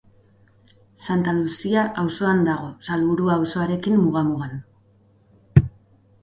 [1.01, 5.69] Santa Luzia auzoan dago, Salburua auzoarekin muga-mugan.